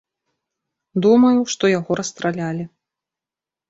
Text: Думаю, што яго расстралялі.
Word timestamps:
Думаю, 1.05 1.35
што 1.55 1.63
яго 1.77 1.91
расстралялі. 2.03 2.63